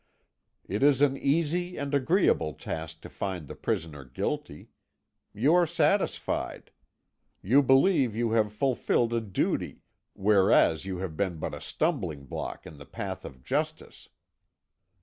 [0.67, 4.69] It is an easy and agreeable task to find the prisoner guilty.
[5.31, 6.71] You are satisfied.
[7.43, 9.83] You believe you have fulfilled a duty,
[10.13, 14.09] whereas you have been but a stumbling block in the path of justice."